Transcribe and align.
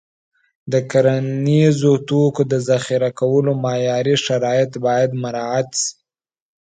د 0.71 0.73
کرنیزو 0.91 1.93
توکو 2.07 2.43
د 2.51 2.53
ذخیره 2.69 3.09
کولو 3.19 3.51
معیاري 3.63 4.15
شرایط 4.25 4.71
باید 4.85 5.11
مراعت 5.23 5.69
شي. 5.81 5.89